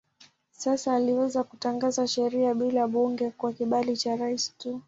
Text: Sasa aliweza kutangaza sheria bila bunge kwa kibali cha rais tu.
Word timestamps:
Sasa 0.51 0.95
aliweza 0.95 1.43
kutangaza 1.43 2.07
sheria 2.07 2.53
bila 2.53 2.87
bunge 2.87 3.29
kwa 3.29 3.53
kibali 3.53 3.97
cha 3.97 4.15
rais 4.15 4.57
tu. 4.57 4.79